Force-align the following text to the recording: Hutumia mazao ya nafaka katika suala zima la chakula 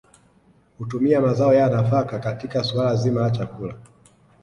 Hutumia 0.77 1.21
mazao 1.21 1.53
ya 1.53 1.69
nafaka 1.69 2.19
katika 2.19 2.63
suala 2.63 2.95
zima 2.95 3.21
la 3.21 3.31
chakula 3.31 3.75